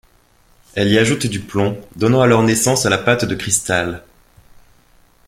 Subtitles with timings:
[0.73, 4.03] Elle y ajoute du plomb, donnant alors naissance à la pâte de cristal.